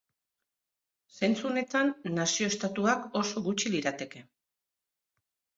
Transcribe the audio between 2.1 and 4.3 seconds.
nazio-estatuak oso gutxi lirateke.